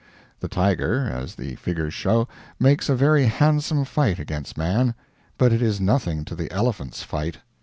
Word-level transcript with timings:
The 0.39 0.47
tiger, 0.47 1.07
as 1.07 1.35
the 1.35 1.53
figures 1.57 1.93
show, 1.93 2.27
makes 2.59 2.89
a 2.89 2.95
very 2.95 3.27
handsome 3.27 3.85
fight 3.85 4.17
against 4.17 4.57
man. 4.57 4.95
But 5.37 5.53
it 5.53 5.61
is 5.61 5.79
nothing 5.79 6.25
to 6.25 6.33
the 6.33 6.49
elephant's 6.51 7.03
fight. 7.03 7.37